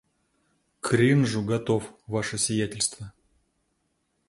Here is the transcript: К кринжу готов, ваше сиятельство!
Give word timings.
К 0.79 0.89
кринжу 0.89 1.43
готов, 1.43 1.93
ваше 2.07 2.39
сиятельство! 2.39 3.13